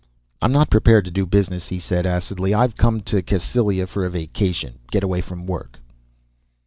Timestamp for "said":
1.77-2.07